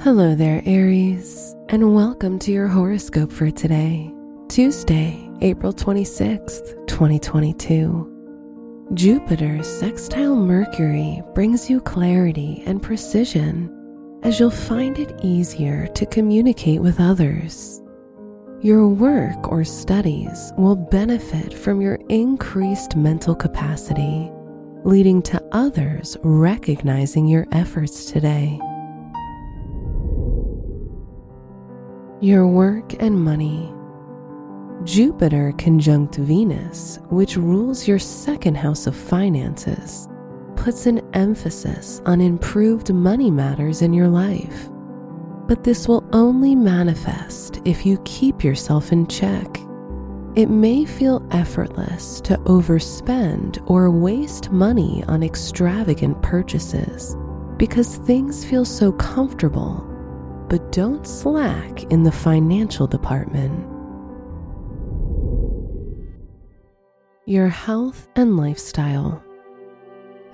[0.00, 4.12] Hello there, Aries, and welcome to your horoscope for today,
[4.46, 8.88] Tuesday, April 26th, 2022.
[8.92, 13.72] Jupiter's sextile Mercury brings you clarity and precision
[14.22, 17.82] as you'll find it easier to communicate with others.
[18.60, 24.30] Your work or studies will benefit from your increased mental capacity,
[24.84, 28.60] leading to others recognizing your efforts today.
[32.22, 33.70] Your work and money.
[34.84, 40.08] Jupiter conjunct Venus, which rules your second house of finances,
[40.56, 44.70] puts an emphasis on improved money matters in your life.
[45.46, 49.60] But this will only manifest if you keep yourself in check.
[50.36, 57.14] It may feel effortless to overspend or waste money on extravagant purchases
[57.58, 59.86] because things feel so comfortable
[60.48, 63.66] but don't slack in the financial department.
[67.24, 69.22] Your health and lifestyle.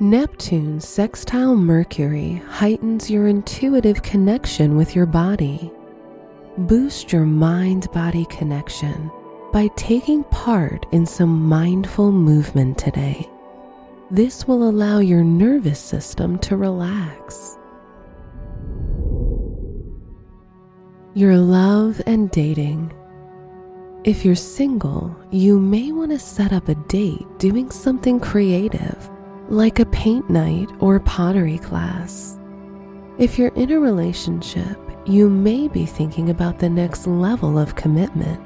[0.00, 5.72] Neptune sextile Mercury heightens your intuitive connection with your body.
[6.58, 9.10] Boost your mind body connection
[9.52, 13.30] by taking part in some mindful movement today.
[14.10, 17.51] This will allow your nervous system to relax
[21.14, 22.90] your love and dating.
[24.02, 29.10] If you're single, you may want to set up a date doing something creative,
[29.50, 32.38] like a paint night or pottery class.
[33.18, 38.40] If you're in a relationship, you may be thinking about the next level of commitment,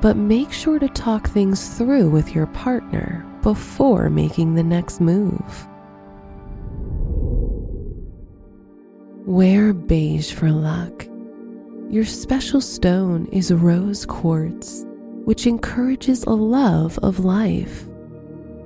[0.00, 5.68] but make sure to talk things through with your partner before making the next move.
[9.24, 11.06] Wear beige for luck
[11.92, 14.86] your special stone is rose quartz,
[15.26, 17.86] which encourages a love of life.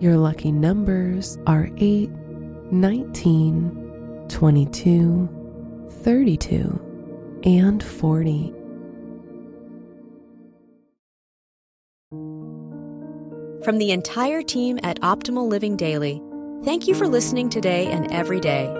[0.00, 2.08] Your lucky numbers are 8,
[2.72, 8.54] 19, 22, 32, and 40.
[13.62, 16.22] From the entire team at Optimal Living Daily,
[16.64, 18.79] thank you for listening today and every day